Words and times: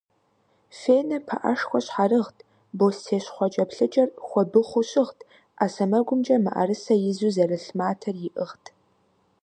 Фенэ 0.77 1.17
пыӏэшхуэ 1.27 1.79
щхьэрыгът, 1.85 2.37
бостей 2.77 3.21
щхъуэкӏэплъыкӏэр 3.23 4.09
хуэбыхъуу 4.27 4.85
щыгът, 4.89 5.19
ӏэ 5.57 5.67
сэмэгумкӏэ 5.73 6.37
мыӏрысэ 6.43 6.93
изу 7.09 7.31
зэрлъ 7.35 7.69
матэр 7.79 8.15
иӏыгът. 8.27 8.65